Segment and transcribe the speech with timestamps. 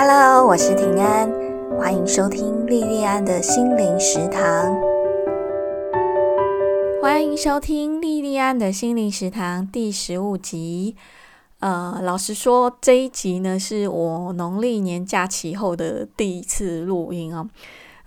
[0.00, 1.28] Hello，我是平安，
[1.76, 4.78] 欢迎收听莉莉安的心灵食堂。
[7.02, 10.94] 欢迎收听莉莉安的心灵食堂第十五集。
[11.58, 17.48] 呃，老实说，这一集呢是我农历年假期后的第一次录音啊。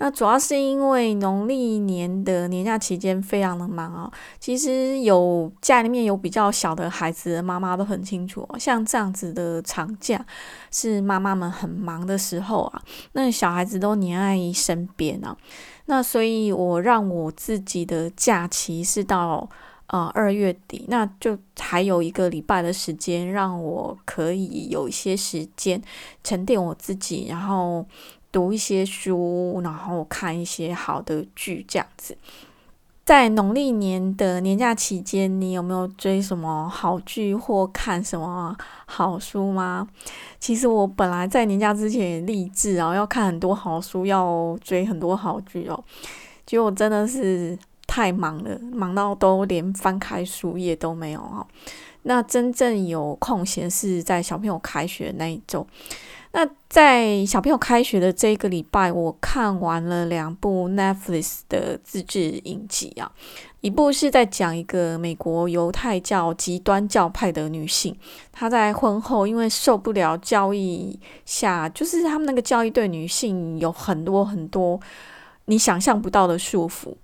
[0.04, 4.12] 那主要是因为农历年的年假期间非常的忙啊。
[4.40, 10.26] 其实有家里面有比较小的孩子的妈妈都很清楚，像这样子的长假
[10.72, 12.82] 是妈妈们很忙的时候啊。
[13.12, 15.38] 那小孩子都黏在身边啊。
[15.86, 19.48] 那所以我让我自己的假期是到
[19.86, 25.80] 呃二月底，那就还有一个礼拜的时间，让我可以有一些时间
[26.24, 27.86] 沉淀我自己，然后。
[28.32, 32.18] 读一些书，然后看一些好的剧，这样子。
[33.04, 39.88] 在农历年的年假期间，你有没有追什么好剧或看什么好书吗？
[40.40, 45.84] 其实我本来在年假之前也立志啊，要看很多好书，要追很多好剧哦。
[46.46, 51.46] 结果真的是太忙了，忙到都连翻开书页都没有哦。
[52.04, 55.66] 那真正有空闲是在小朋友开学那一周。
[56.34, 63.12] 那在小朋友开学的这个礼拜，我看完了两部 Netflix 的自制影集啊，
[63.60, 67.94] 一部是在讲一个美国犹太教极端教派的女性，
[68.32, 74.80] 她在婚后因为受不了教义下，就是他们那个教义对女性有很多很多
[75.46, 76.96] 你想象不到的束缚。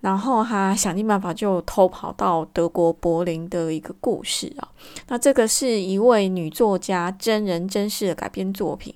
[0.00, 4.68] 然后他想尽办法就偷跑到德国柏林的一个故事啊。
[5.08, 8.92] 那这个是一位女作家真人真事的改编作品。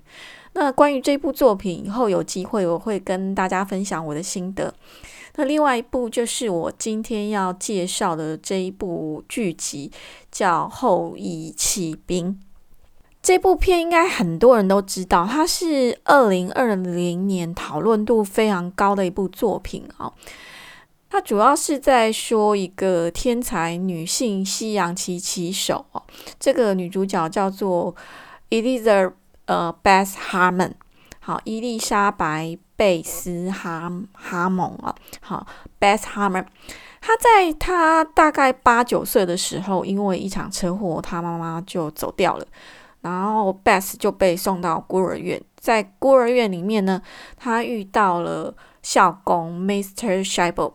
[0.54, 4.74] 那关于这部作品，以后有机会我会跟大家分享我的心得。
[5.36, 9.92] 那另外一部就是我今天要介绍的这一部剧集，
[10.32, 12.32] 叫《后羿弃兵》。
[13.26, 20.12] 这部片应该很多人都知道，它是二零二零年讨论度非常高的一部作品啊。
[21.10, 26.00] 它主要是在说一个天才女性西洋棋棋手哦，
[26.38, 27.92] 这个女主角叫做
[28.50, 29.14] Elizabeth
[29.46, 30.74] 呃 Beth Harmon，
[31.18, 35.44] 好，伊丽莎白贝斯哈哈蒙啊，好
[35.80, 36.46] Beth Harmon，
[37.00, 42.46] 她在她大概八九岁的时候，因为一场车祸，她妈妈就走掉了，
[43.10, 47.00] 然后 Beth 就被送到孤儿院，在孤儿院里面呢，
[47.36, 50.24] 她遇到了校工 Mr.
[50.24, 50.74] Shible。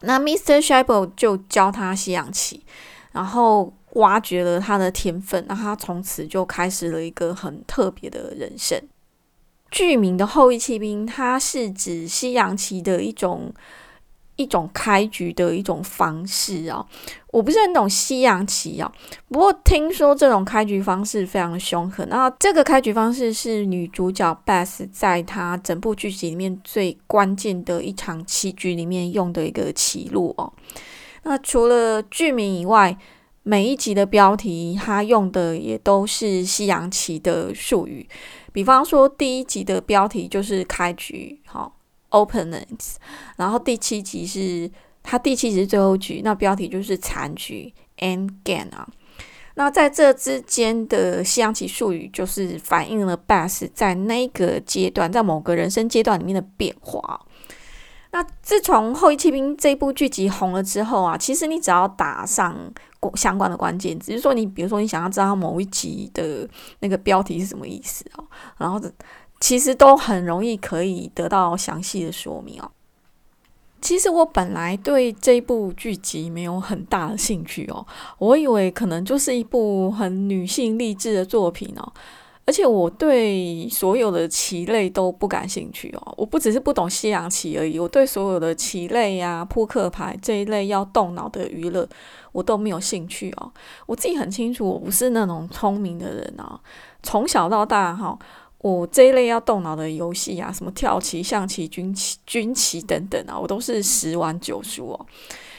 [0.00, 0.60] 那 Mr.
[0.64, 2.64] Shible 就教他西洋棋，
[3.12, 8.80] 然后挖掘了他的天分，那他从此就开始了一个很特别的人生。
[9.70, 13.52] 剧名的后裔骑兵，它是指西洋棋的一种。
[14.38, 16.86] 一种开局的一种方式啊，
[17.32, 18.90] 我不是很懂西洋棋啊，
[19.28, 22.08] 不过听说这种开局方式非常凶狠。
[22.08, 30.52] 那这个开局方式是女主角 Beth 在她整部剧集里面最关键的一场棋局里面用的一个棋路哦。
[31.24, 32.96] 那除了剧名以外，
[33.42, 38.08] 每一集的标题它用的也都是西洋棋的术语，
[38.52, 41.72] 比方说第一集的标题就是开局，好。
[42.10, 42.96] Openings，
[43.36, 44.70] 然后第七集是
[45.02, 48.88] 它第七集是最后局，那标题就是残局 End Game 啊。
[49.54, 57.20] 那在这之间的西洋棋术语，就是反映了 Bass 在那个阶段，在某个人生阶段里面的变化。
[58.12, 62.56] 那自从《后羿弃兵》这部剧集红了之后啊，其实你只要打上
[63.14, 66.48] 相关的关键字，就是说你比如说你想要知道某一集的
[66.78, 68.24] 那个标题是什么意思哦，
[68.58, 68.80] 然后。
[69.40, 72.70] 其实都很容易可以得到详细的说明哦。
[73.80, 77.86] 其实我本来对这部剧集没有很大的兴趣哦，
[78.18, 81.92] 我以为可能就是一部很女性励志的作品哦。
[82.44, 86.14] 而且我对所有的棋类都不感兴趣哦。
[86.16, 91.88] 我不只是不懂西洋棋而已，我对所有的棋类呀、扑克牌这一类要动脑的娱乐，
[92.32, 93.52] 我都没有兴趣哦。
[93.86, 96.58] 我自己很清楚，我不是那种聪明的人啊。
[97.02, 98.18] 从小到大哈。
[98.60, 105.06] 我这一类要动脑的游戏啊，什么跳棋、象棋、军棋、军棋等等啊，我都是十玩九输哦。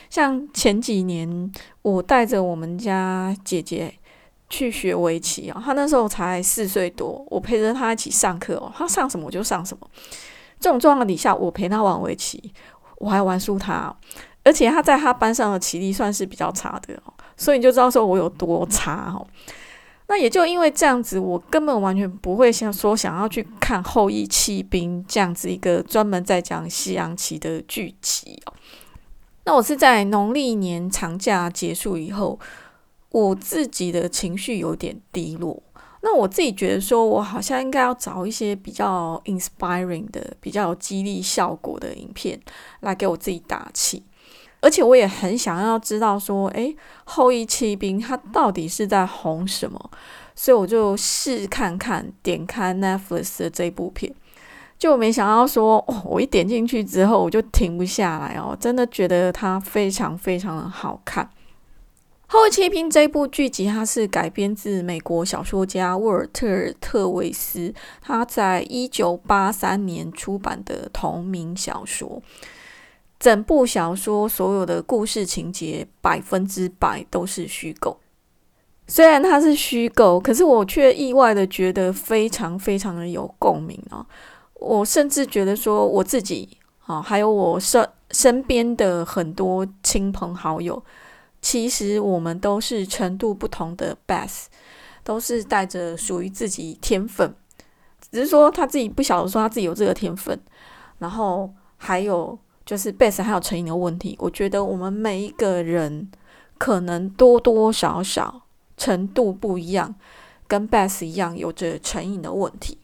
[0.10, 1.52] 像前几年，
[1.82, 3.94] 我带着我们家姐姐
[4.50, 9.88] 去学围棋啊，她那时候才四岁多，我陪着她一起上课哦，她上什么我就上什么。
[10.60, 12.52] 这种状况底下，我陪她玩围棋，
[12.98, 13.96] 我还玩输她，
[14.44, 19.26] 而且她在她班上的棋力算是比较差的哦，所以你就知道说我有多差哦。
[20.10, 28.54] 那也就因为这样子，我根本完全不会想说想要去看《后羿弃兵》这样子一个专门在讲西洋棋的剧集哦。
[29.46, 32.40] 那我是在农历年长假结束以后，
[33.12, 35.62] 我自己的情绪有点低落，
[36.02, 42.40] 那我自己觉得说，我好像应该要找一些比较 inspiring 的、比较有激励效果的影片
[42.80, 44.02] 来给我自己打气。
[44.62, 46.76] 而且我也很想要知道说，诶，
[47.06, 49.90] 后羿骑兵他到底是在红什么？
[50.36, 54.14] 所以我就试看看，点开 Netflix 的这部片，
[54.78, 61.26] 就没想到说，哦，我一点进去之后，我就停不下来哦，真的觉得它非常非常的好看。
[62.32, 66.48] 《后羿弃兵》这部剧集，它是改编自美国小说家沃尔特·
[66.80, 72.22] 特维斯他在一九八三年出版的同名小说。
[73.20, 78.00] 整部小说所有的故事情节百分之百都是虚构。
[78.88, 84.06] 虽然它是虚构，可是我却意外的觉得非常非常的有共鸣哦。
[84.56, 90.82] 我甚至觉得说，我自己啊，还有我身身边的很多亲朋好友。
[91.42, 94.46] 其实我们都是程度不同的 best，
[95.04, 97.34] 都是带着属于自己天分，
[98.12, 100.38] 只是说他自己不晓得说他自己有这个天分。
[100.98, 102.38] 然后还有
[102.70, 106.08] 就是 best 还有成瘾的问题，我觉得我们每一个人
[106.60, 108.44] 可能多多少少
[108.78, 109.96] 程度不一样，
[110.48, 112.78] 跟 best 一样有着成瘾的问题。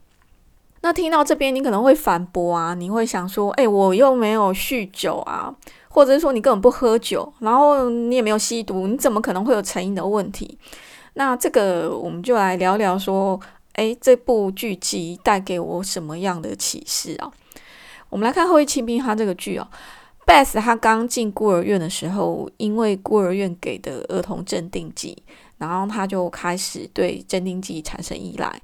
[0.81, 5.55] 那听到这边，你可能会反驳啊，你会想说，哎，我又没有酗酒啊。
[5.89, 10.57] 或者是说你根本不喝酒，然后你也没有吸毒，你怎么可能会有成瘾的问题？
[11.13, 13.39] 那这个我们就来聊聊说，
[13.73, 17.31] 诶，这部剧集带给我什么样的启示啊？
[18.15, 19.67] 我们来看《后羿弃兵》他这个剧哦
[20.25, 25.21] ，Beth 他刚进孤儿院的时候，因为孤儿院给的儿童镇定剂，
[25.57, 28.61] 然后他就开始对镇定剂产生依赖。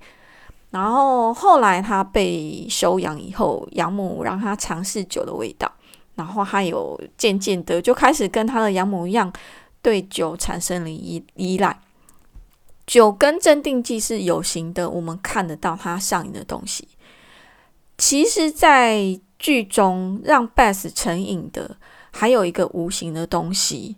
[0.70, 5.70] 然后后来他被收养以后，养母让他尝试酒的味道。
[6.16, 9.30] 然后他有渐渐的就开始跟他的养母一样，
[9.82, 11.78] 对酒产生了依依赖。
[12.88, 16.88] 酒跟镇定剂是有形的，我们看得到他上瘾的东西。
[17.98, 21.76] 其实，在剧中让 Beth 成瘾的
[22.12, 23.98] 还有一个无形的东西，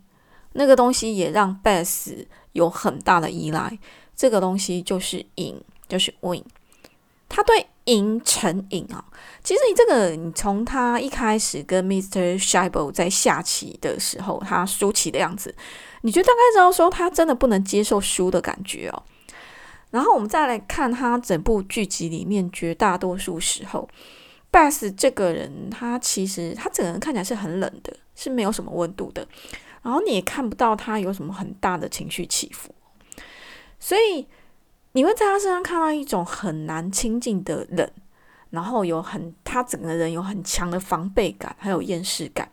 [0.54, 3.78] 那个东西也让 Beth 有很大的依赖。
[4.16, 6.42] 这个东西就是瘾，就是 win。
[7.28, 7.68] 他对。
[7.86, 9.04] 瘾成瘾啊！
[9.42, 12.42] 其实你这个，你从他一开始跟 Mr.
[12.42, 15.54] Shibble 在下棋的时候，他输棋的样子，
[16.00, 19.02] 你就大概知道说他真的不能接受输的感觉哦。
[19.90, 23.86] 然后我们再来看他整部剧集里面绝大多数时候
[24.54, 29.26] Bass 这个人，他其实他整个人看起来是很冷的，是没有什么温度的。
[29.82, 32.72] 然后你也看不到他有什么很大的情绪起伏，
[33.80, 34.28] 所以。
[34.96, 37.90] 你会在他身上看到一种很难亲近的冷，
[38.50, 42.48] 然后有很他整个人有很强的防备感，还有厌世感。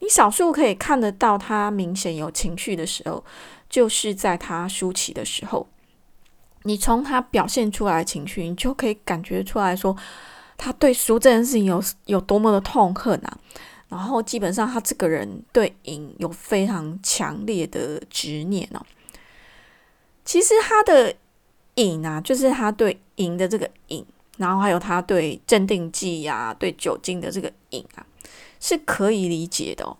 [0.00, 3.24] 你少数可以看得到他明显有情绪的时候，
[3.70, 5.66] 就是在他输棋的时候。
[6.64, 9.96] 你从他表现出来的情绪，你就可以感觉出来说，
[10.56, 13.38] 他对输这件事情有有多么的痛恨啊！
[13.88, 18.80] 然后基本上他这个人对赢有非常强烈的执念哦。
[20.24, 21.14] 其实他的。
[21.76, 24.04] 瘾啊，就是他对瘾的这个瘾，
[24.36, 28.04] 然后还有他对镇定剂呀、对酒精的这个瘾啊，
[28.60, 29.96] 是可以理解的。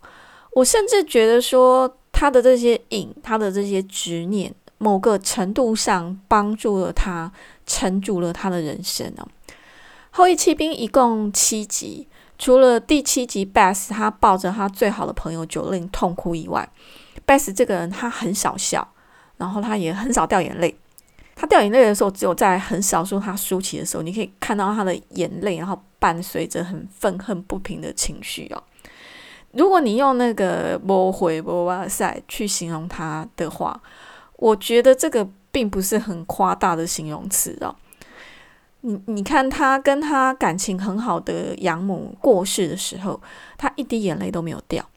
[0.52, 7.32] 我甚至觉得说，他的这些瘾，他的这些执念，某个程度上帮助了他
[7.64, 9.26] 撑住了他的人生哦。
[10.12, 12.06] 后羿骑兵一共七集，
[12.38, 16.68] 除了第七集 Beth 他抱着他最好的朋友九令痛哭以外
[17.26, 18.86] ，Beth 这个人他很少笑，
[19.38, 20.78] 然后他也很少掉眼泪。
[21.34, 28.62] 他掉眼泪的时候，只有在很少数他输起的时候，你可以看到他的眼泪，然后伴随着很愤恨不平的情绪哦。
[29.52, 33.80] 如果你用那个“波回波哇塞”去形容他的话，
[34.36, 37.74] 我觉得这个并不是很夸大的形容词哦。
[38.82, 43.20] 你你看他跟他感情很好的养母过世的时候，
[43.58, 44.88] 他一滴眼泪都没有掉。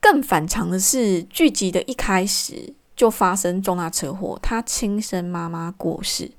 [0.00, 2.74] 更反常的是，剧集的一开始。
[2.96, 6.32] 就发生重大车祸，他亲生妈妈过世，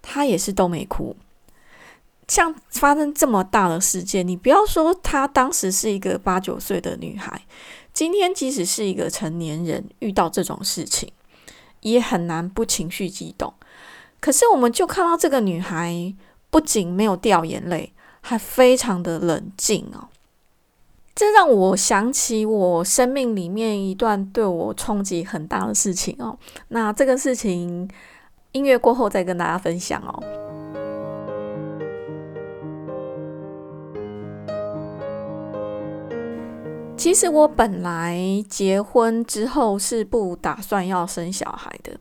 [0.00, 1.14] 他也是都没哭。
[2.26, 7.42] 像发生这么大的事件，你不要说他当时是一个八九岁的女孩，
[7.92, 11.12] 今天即使是一个成年人，遇到这种事情
[11.82, 13.52] 也很难不情绪激动。
[14.20, 16.14] 可是我们就看到这个女孩
[16.50, 20.08] 不仅没有掉眼泪，还非常的冷静哦。
[21.14, 26.36] 这让我想起我生命里面一段对我冲击很大的事情哦。
[26.68, 27.88] 那这个事情
[28.52, 30.22] 音乐过后再跟大家分享哦。
[36.98, 38.18] 其实我本来
[38.48, 41.92] 结婚之后是不打算要生小孩的，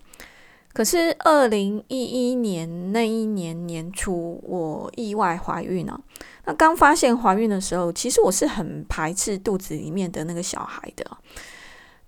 [0.76, 5.98] 可是二零一一年那一年年初，我意外怀孕了。
[6.44, 11.10] 那刚发现怀孕的时候，其实我是很排斥肚子里面的那个小孩的。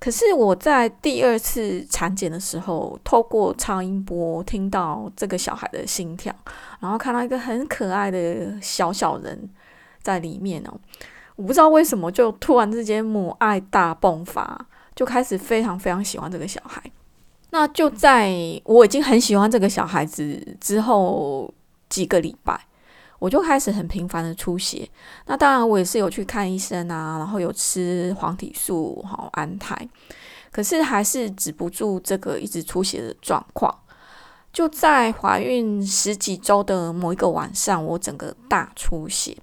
[0.02, 6.36] 可是我在第二次产检的时候，透过超音波听到这个小孩的心跳，
[6.82, 9.50] 然后看到一个很可爱的小小人
[10.02, 10.78] 在里面哦。
[11.38, 16.84] 我不知道为什么，就突然之间母爱大迸发，就开始非常非常喜欢这个小孩。
[17.50, 18.32] 那就在
[18.66, 21.54] 我已经很喜欢这个小孩子之后
[21.90, 22.60] 几个礼拜。
[23.20, 24.88] 我就开始很频繁的出血，
[25.26, 29.76] 那当然我也是有去看医生啊，然后有吃黄体素、好安胎，
[30.52, 33.76] 可是还是止不住这个一直出血的状况。
[34.54, 39.36] 就在怀孕十几周的某一个晚上，我整个大出血。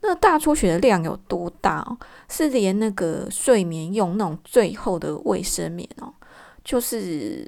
[0.00, 1.86] 那大出血的量有多大？
[2.28, 6.12] 是连那个睡眠用那种最厚的卫生棉哦，
[6.64, 7.46] 就是。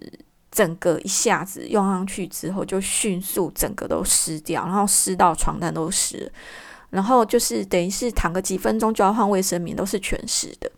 [0.55, 6.31] 整个一下子用上去之后，就迅速整个都湿掉，然后湿到床单都湿，
[6.91, 10.71] 然后就是等于是躺个几分钟就要换卫生棉，都是全湿的。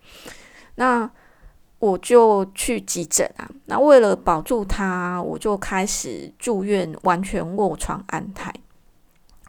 [0.77, 1.11] 那
[1.81, 8.55] 我就去急诊啊，那为了保住他，我就开始住院，完全卧床安胎。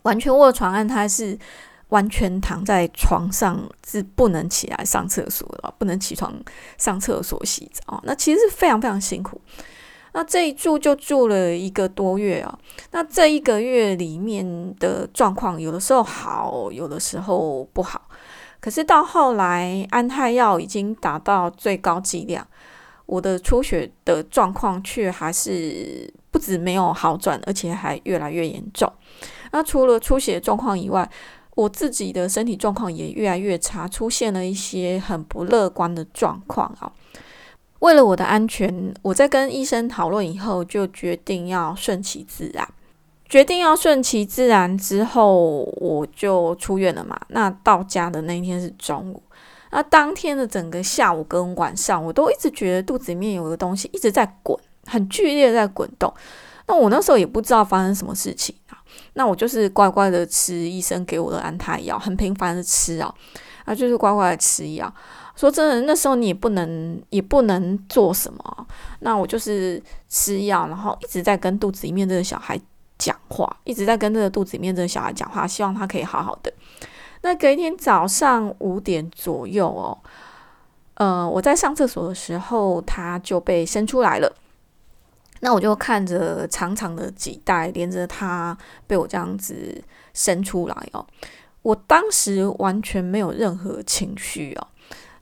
[0.01, 1.37] 完全卧床安胎是
[1.89, 6.33] 完全躺在床上，是不能起来上厕所的，不能起床
[6.77, 8.01] 上厕所洗澡。
[8.03, 9.39] 那其实是非常非常辛苦。
[10.13, 12.57] 那这一住就住了一个多月啊。
[12.91, 18.01] 那这一个月里面的状况，有的时候好，有的时候不好。
[18.61, 22.47] 可是到后来，安泰药已经达到最高剂量，
[23.05, 28.91] 我的出血的状况却还是不止没有好转，而且还越来越严重。
[29.51, 31.07] 那除了出血状况以外，
[31.55, 36.91] 我自己的身体状况也越来越差，出现了一些很不乐观的状况啊。
[37.79, 42.67] 为了我的安全，我在跟医生讨论以后，就决定要顺其自然。
[43.27, 47.19] 决定要顺其自然之后，我就出院了嘛。
[47.29, 49.21] 那到家的那一天是中午，
[49.71, 56.13] 那当天的整个下午跟晚上，我都一直觉得肚子里面有个东西一直在滚，很剧烈在滚动。
[56.67, 58.55] 那我那时候也不知道发生什么事情。
[59.15, 63.13] 那我就是乖乖的吃医生给我的安胎药，很频繁的吃啊，
[63.65, 64.93] 啊，就是乖乖的吃药。
[65.36, 68.67] 说真的，那时候你也不能，也不能做什么。
[69.00, 72.60] 那我就是吃药，然后一直在跟肚子里面这个小孩
[72.98, 76.53] 讲话，一直在跟这个肚子里面这个小孩讲话，希望他可以好好的。
[77.22, 79.98] 那隔一天早上五点左右哦，
[80.93, 84.34] 呃，我在上厕所的时候，他就被生出来了。
[85.41, 91.05] 那我就看着长长的脐带连着他被我这样子伸出来哦，
[91.61, 94.67] 我当时完全没有任何情绪哦。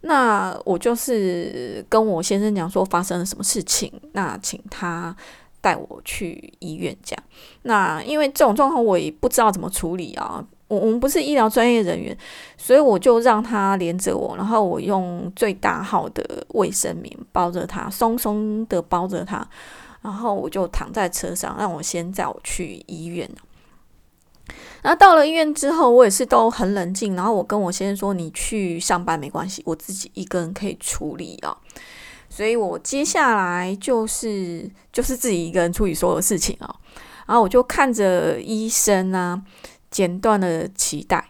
[0.02, 5.16] 那我就是跟我先生讲说发生了什么事情，那请他
[5.62, 7.24] 带我去医院这样。
[7.62, 12.16] 那因为这种状况我也不知道怎么处理啊，我我们不是医疗专业人员，
[12.58, 19.48] 所以我就让他连着我，然后我用最大号的卫生棉包着他，松松的包着他，
[20.04, 23.28] 然后我就躺在车上，让我先载我去医院。
[24.84, 27.16] 那到了医院之后，我也是都很冷静。
[27.16, 31.58] 然后我跟我先生说：“你去上班没关系，我自己一个人可以处理啊。”
[32.30, 36.76] 所以，我接下来就是就是自己一个人处理所有事情啊。
[37.26, 39.42] 然后我就看着医生啊
[39.90, 41.30] 剪断了脐带，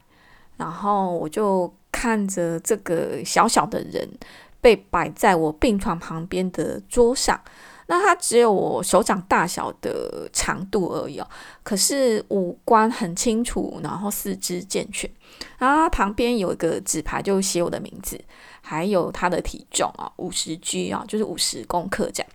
[0.57, 4.09] 然后我就看着这个小小的人
[4.59, 7.39] 被摆在我病床旁边的桌上。
[7.87, 11.27] 那它只有我手掌大小的长度而已哦，
[11.63, 15.09] 可是五官很清楚，然后四肢健全，
[15.57, 18.19] 然后它旁边有一个纸牌，就写我的名字，
[18.61, 22.31] 还有它的体重啊，五十 G 啊，就是五十公克这样。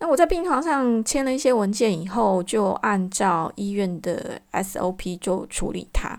[0.00, 6.18] 那我在病床上签了一些文件以后，就按照医院的 SOP 就处理它。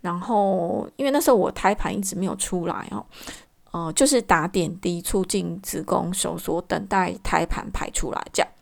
[0.00, 3.06] 然后因为那时候我胎盘一直没有出来哦。
[3.72, 8.22] 哦，就是打点滴，促进子宫收缩，等待胎盘排出来。
[8.32, 8.52] 这样，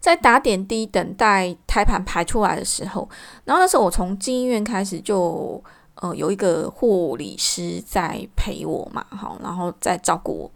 [0.00, 3.08] 在打点滴等待胎盘排出来的时候，
[3.44, 5.62] 然后那时候我从进医院开始就，
[5.94, 10.50] 呃，有一个护理师在陪我嘛，好，然后在照顾我。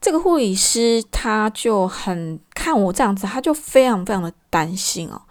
[0.00, 5.22] 这个护理师他就很看我这样子，他就非常非常的担心哦。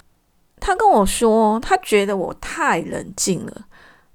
[0.60, 3.67] 他跟我说，他觉得我太冷静了。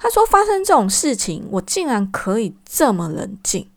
[0.02, 3.68] 他说：“发生这种事情，我竟然可以这么冷静。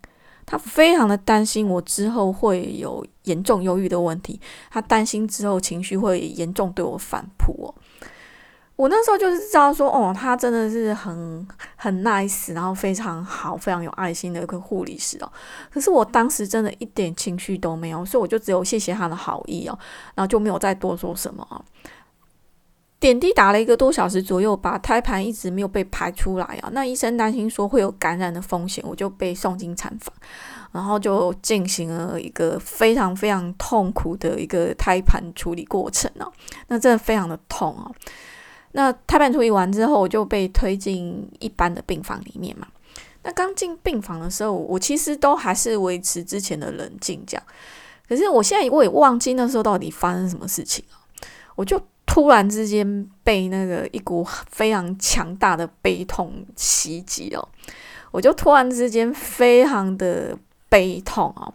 [0.44, 4.40] 他非常的担心我之后会有严重忧郁的问题，
[4.72, 7.68] 他担心之后情绪会严重对我反扑。
[7.68, 7.74] 哦，
[8.76, 15.32] 我那时候就是知道说，哦，他真的是很很 nice，然后非常好、非常有爱心的一个护理师哦。
[15.72, 19.78] 可是我当时真的一点情绪都没有，所以我就只有谢谢他的好意哦，
[20.16, 21.66] 然后就没有再多说什么。
[23.06, 26.70] 点滴打了一个多小时左右，把胎盘一直没有被排出来啊。
[26.72, 30.12] 那医生担心说会有感染的风险，我就被送进产房，
[30.72, 36.34] 然后就进行了一个非常非常痛苦的一个胎盘处理过程哦。
[36.68, 37.94] 那真的非常的痛哦。
[38.72, 42.68] 那胎盘处理完之后，我就被推进一般的病房里面嘛。
[43.22, 47.44] 那刚进病房的时候，我其实都还是维持之前的冷静这样。
[48.10, 50.98] 可是我现在我也忘记那时候到底发生什么事情了。
[51.56, 57.48] 我就突然之间被那个一股非常强大的悲痛袭击哦，
[58.12, 60.38] 我就突然之间非常的
[60.70, 61.54] 悲痛哦，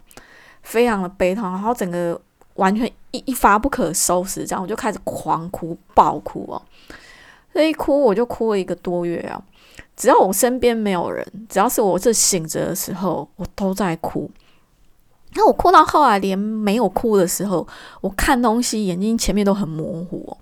[0.62, 2.20] 非常的悲痛，然后整个
[2.54, 6.60] 完全一一发不可收拾，这样我就开始狂哭暴哭哦。
[7.52, 9.42] 这一哭我就哭了一个多月啊！
[9.96, 14.30] 只要我身边没有人，只要是我这醒着的时候，我都在哭。
[15.34, 17.66] 那我哭到后来，连没有哭的时候，
[18.00, 20.36] 我看东西眼睛前面都很模糊。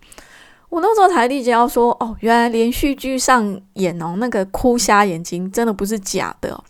[0.68, 6.62] 我那时候才理解到说，哦，原来连续剧上演哦，那个哭瞎眼睛真的不是假的。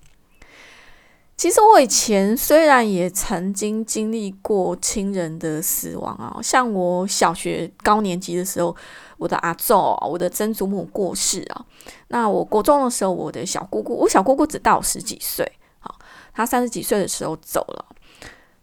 [1.36, 8.76] 其实我以前虽然也曾经经历过亲人的死亡啊，像我小学高年级的时候。
[9.18, 9.74] 我的阿祖，
[10.08, 11.66] 我的曾祖母过世啊。
[12.06, 15.44] 那我国中的时候，我的小姑姑，我小姑姑只大我十几岁，
[15.80, 15.92] 好，
[16.32, 17.84] 她三十几岁的时候走了。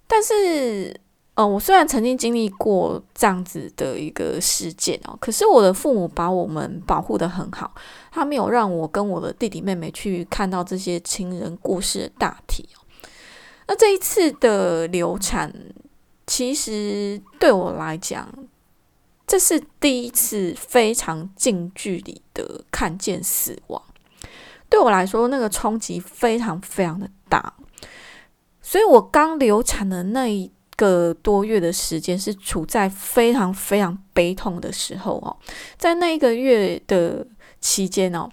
[0.08, 1.00] 但是，
[1.34, 7.74] 呃，我虽然曾经经历过这样子的一个事件哦，可是我的父母把我们保护的很好，
[8.12, 12.86] 他没有让我跟我的弟弟妹妹去看到这些亲人故事的大体哦。
[13.68, 15.52] 那这一次的流产，
[16.28, 18.32] 其实对我来讲，
[19.26, 23.82] 这是第一次非常近距离的看见死亡，
[24.70, 27.56] 对我来说，那个冲击非常非常的大。
[28.68, 35.38] 所以我刚流产的那一个多月的时间，是处在非常非常悲痛的时候哦。
[35.78, 37.26] 在那一个月的
[37.62, 38.28] 期间哦，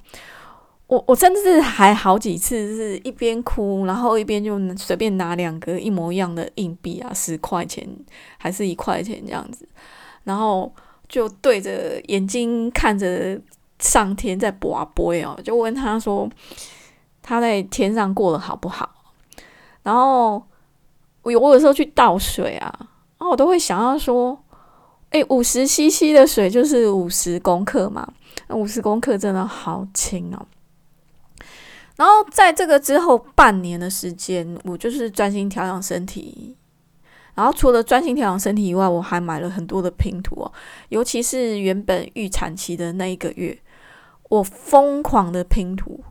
[0.86, 7.86] 我我甚至还好几次是一边哭，然后一边就随便拿两个一模一样的硬币啊，十块钱
[8.38, 9.68] 还是一块钱这样子。
[10.24, 10.74] 然后
[11.10, 13.38] 就对着眼睛看着
[13.80, 16.26] 上天在播播哦，就问他说
[17.20, 19.01] 他在天上过得好不好？
[19.82, 20.34] 然后
[21.22, 22.72] 我我有时候去倒水啊，
[23.18, 24.42] 然后我都会想要说，
[25.10, 28.06] 哎，五十 CC 的水就是五十公克嘛，
[28.48, 30.46] 那五十公克真的好轻哦。
[31.96, 36.56] 然后在这个之后半年的时间，我就是专心调养身体。
[37.34, 40.52] 然后除了专心调养身体以外，我还买了很多的拼图哦，
[40.90, 43.58] 尤其是原本预产期的那一个月，
[44.28, 46.04] 我疯狂的拼图，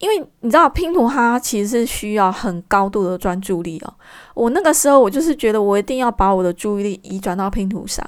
[0.00, 3.94] 因为你知道拼图它其实是需要很高度的专注力哦。
[4.34, 8.04] 我那个时候我就是觉得我一定要把我的注意力移转到拼图上，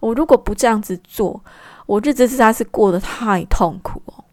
[0.00, 1.42] 我如果不这样子做，
[1.86, 4.24] 我日子实在是过得太痛苦哦。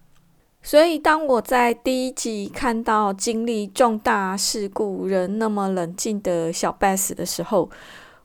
[0.65, 7.69] 所以，当我在第一集看到经历重大事故人那么冷静的小 Bess 的时候，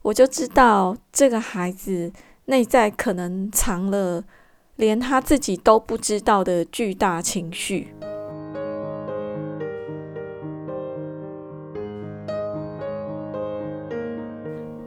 [0.02, 2.12] 我就知道这个孩子
[2.44, 4.22] 内在可能藏了
[4.76, 7.92] 连他自己都不知道的巨大情绪。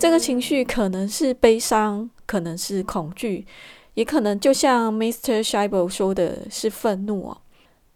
[0.01, 3.45] 这个情绪可能是悲伤，可能是恐惧。
[3.93, 5.47] 也可能就像 Mr.
[5.47, 7.37] Scheibel 说的是愤怒哦。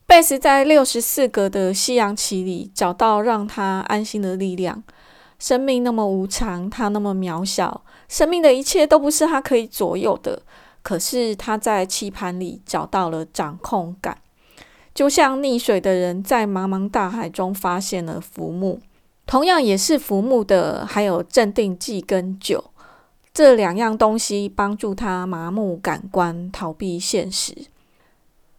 [0.05, 4.83] 贝斯在六十四格的夕阳旗里找到让他安心的力量。
[5.39, 10.43] 生命那么无常，他那么渺小，生命的一切都不是他可以左右的。
[10.83, 14.19] 可是他在棋盘里找到了掌控感，
[14.93, 18.79] 就像溺水的人在茫茫大海中发现了浮木。
[19.25, 22.71] 同样也是浮木的，还有镇定剂跟酒。
[23.33, 27.53] 这两样东西帮助他麻木感官，逃避现实。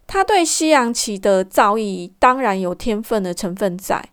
[0.07, 4.11] 他对西洋棋的造诣当然有天分的成分在，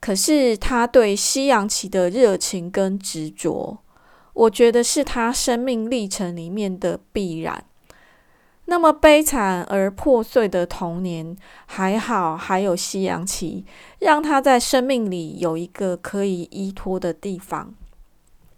[0.00, 3.78] 可是他对西洋棋的热情跟执着，
[4.34, 7.64] 我觉得是他生命历程里面的必然。
[8.66, 13.64] 那么悲惨而破碎的童年，还好还有夕阳旗，
[13.98, 17.74] 让他在生命里有一个可以依托的地方。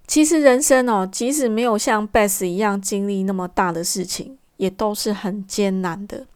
[0.06, 6.26] 其实人生哦，即使没有像 Bess 一样经历那么大的事情，也都是很艰难的。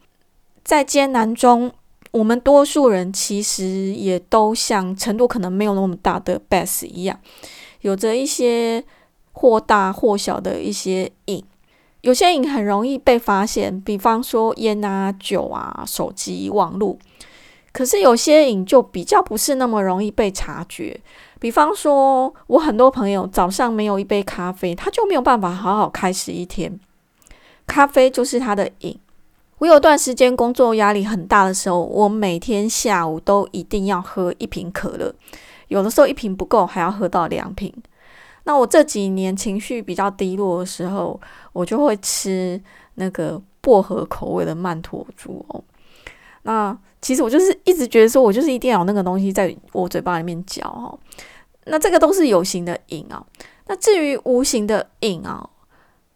[0.64, 1.72] 在艰难中，
[2.11, 7.20] 我们多数人其实也都像程度可能没有那么大的 Bess 一样，
[7.83, 8.85] 有着一些
[9.30, 11.44] 或大或小的一些瘾。
[12.02, 16.96] 有些瘾很容易被发现，比方说烟啊、酒啊、手机、网络。
[17.72, 20.98] 可是有些瘾就比较不是那么容易被察觉。
[21.38, 26.80] 比方说，我很多朋友早上没有一杯咖啡，他就没有办法好好开始一天。
[27.66, 28.98] 咖啡就是他的瘾。
[29.58, 35.14] 我有段时间工作压力很大的时候，我每天下午都一定要喝一瓶可乐，
[35.68, 37.72] 有的时候一瓶不够，还要喝到两瓶。
[38.44, 41.20] 那我这几年情绪比较低落的时候，
[41.53, 42.61] 我就会吃
[42.94, 45.62] 那个薄荷口味的曼陀珠哦。
[46.42, 50.98] 那其实我就是一直觉得说，我就是一定要有那个东西在我嘴巴里面嚼哦。
[51.66, 53.24] 那这个都是有形的瘾啊。
[53.66, 55.48] 那至于无形的瘾啊，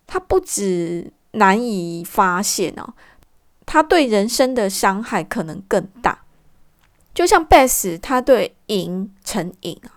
[0.07, 2.95] 它不止难以发现哦，
[3.65, 6.25] 它对人生的伤害可能更大。
[7.15, 9.94] 就像 Bess，他对瘾成瘾啊。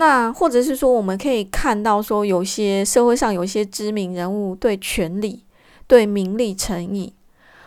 [0.00, 5.44] 那或者是说，我们可以看到说，有些社会上有一些知名人物对权力、
[5.86, 7.12] 对名利成瘾。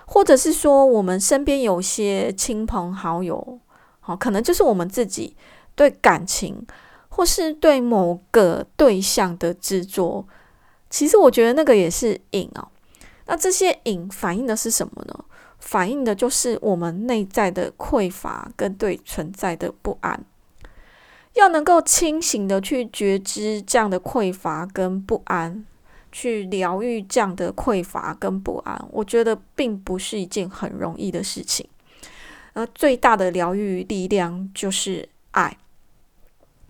[0.08, 3.60] 或者是说，我们身边有些亲朋好友，
[4.00, 5.36] 好，可能就是我们自己
[5.76, 6.66] 对感情，
[7.10, 10.26] 或是对某个对象的执着，
[10.90, 12.68] 其实我觉得那个也是瘾哦。
[13.28, 15.14] 那这些瘾反映的是什么呢？
[15.60, 20.26] 反映的就是我们内在的匮乏跟对存在的不安。
[21.34, 25.66] 要能够清醒的去觉知这样的匮乏跟不安。
[26.16, 31.68] 去疗愈这样的匮乏跟不安，我觉得并不是一件很容易的事情。
[32.54, 35.58] 而最大的疗愈力量就是爱。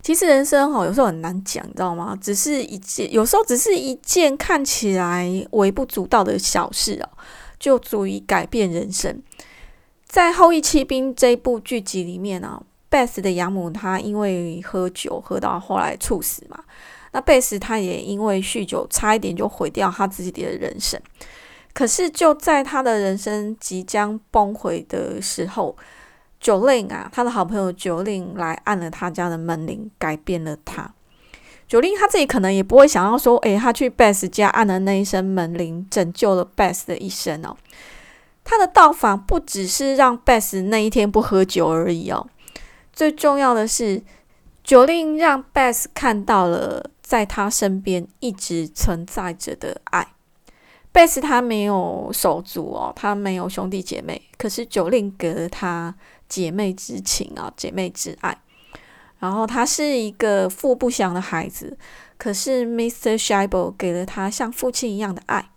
[0.01, 2.17] 其实人生哈，有时候很难讲，你知道吗？
[2.21, 7.09] 只是一件，有时候只是一件看起来微不足道的小事哦，
[7.59, 9.21] 就足以改变人生。
[10.05, 16.63] 在《后羿弃兵》这部剧集里面呢，Beth 的养母她因为喝酒喝到后来猝死嘛。
[17.11, 20.99] 那贝斯他也因为酗酒，差一点就毁掉他自己的人生。
[21.73, 25.75] 可是就在他的人生即将崩毁的时候，
[26.39, 30.91] 九令啊，他的好朋友九令来按了他家的门铃，改变了他。
[31.67, 37.55] 九令他自己可能也不会想要说，诶，他去贝斯家按的那一声门铃，拯救了贝斯的一生哦。
[38.43, 42.27] 他的到访不只是让贝斯那一天不喝酒而已哦，
[42.93, 44.01] 最重要的是，
[44.63, 46.89] 九令让贝斯看到了。
[47.03, 50.13] 在他身边一直存在着的爱，
[50.91, 55.93] 贝斯他没有手足哦，他没有兄弟姐妹，可是九令给了他
[56.29, 58.35] 姐妹之情啊，姐妹之爱。
[59.19, 61.77] 然后他是一个父不详的孩子，
[62.17, 63.21] 可是 Mr.
[63.21, 65.49] Shibel 给了他像父亲一样的爱，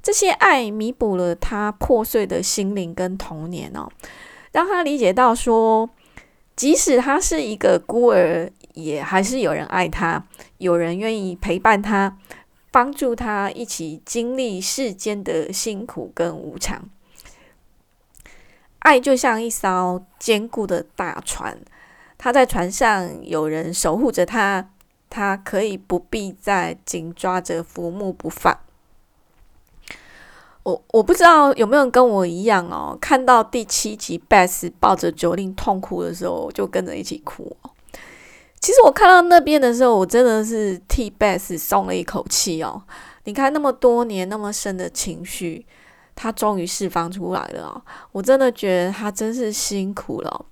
[0.00, 3.88] 这些爱弥补了他破碎的心灵跟童年哦，
[4.52, 5.90] 让他理解到说，
[6.58, 8.50] 即使他是一个孤儿。
[8.74, 10.24] 也还是有人爱他，
[10.58, 12.16] 有人愿意陪伴他，
[12.70, 16.88] 帮助他一起经历世间的辛苦跟无常。
[18.78, 21.58] 爱就像一艘坚固的大船，
[22.16, 24.70] 他在船上有人守护着他，
[25.10, 28.56] 他可以不必再紧抓着浮木不放。
[30.68, 37.70] 我我不知道有没有人跟我一样哦，看到第七集 Bess 抱着九令痛哭的时候，就跟着一起哭哦。
[38.60, 42.82] 其实我看到那边的时候，我真的是替 Bess 松了一口气哦。
[43.24, 45.64] 你看那么多年那么深的情绪，
[46.14, 47.82] 他终于释放出来了哦。
[48.12, 50.44] 我真的觉得他真是辛苦了。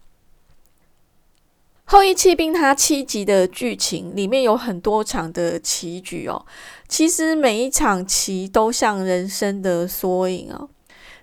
[1.89, 6.45] 后羿弃兵他七集的剧情里面有很多场的棋局哦，
[6.89, 10.69] 其实每一场棋都像人生的缩影啊。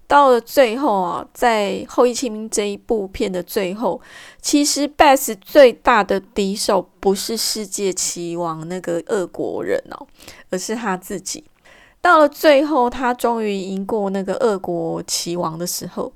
[0.08, 4.00] 到了最后啊，在《后羿弃兵》这一部片的最后，
[4.42, 10.08] 其实 Beth 最大的敌手不是世界棋王那个俄国人哦，
[10.50, 11.44] 而是他自己。
[12.00, 16.14] 到了最后，他终于赢过那个俄国棋王的时候，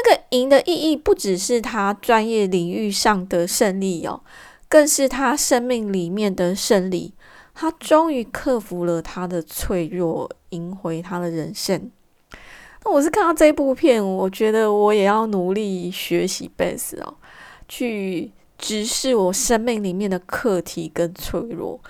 [0.00, 4.22] 那个赢的意义不只是他专业领域上的胜利哦，
[4.68, 7.14] 更是他生命里面的胜利。
[7.52, 11.90] 他终于克服了他的脆弱，赢回他的人生。
[12.84, 17.14] 那我是看到这部片，我觉得我也要努力学习贝斯哦，
[17.66, 21.80] 去直视我生命里面的课题跟脆弱，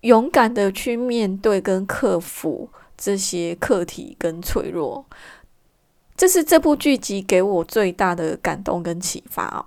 [0.00, 5.04] 勇敢的去面对跟克服这些课题跟脆弱。
[6.16, 9.66] 这是这部剧集给我最大的感动跟启发哦。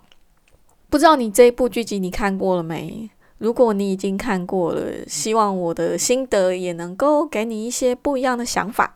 [0.90, 3.10] 不知道你这一部剧集你看过了没？
[3.38, 8.96] 如果你已经看过了，希望我的心得也能够给你一些不一样的想法。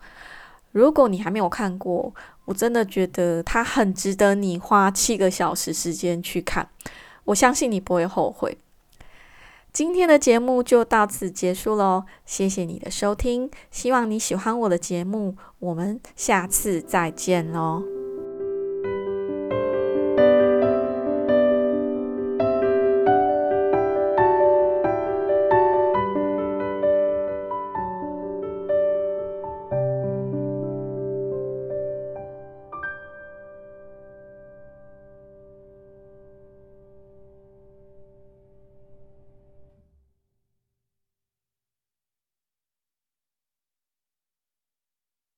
[0.72, 2.14] 如果你还没有看过，
[2.46, 6.68] 我真的觉得它很值得你花七个小时时间去看，
[7.26, 8.58] 我相信你不会后悔。
[9.74, 18.01] 今天的节目就到此结束喽，谢谢你的收听，希望你喜欢我的节目，我们下次再见喽。